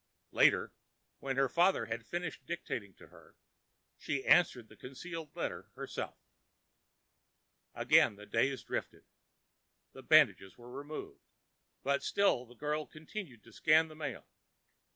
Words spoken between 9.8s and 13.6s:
The bandages were removed; but still the girl continued to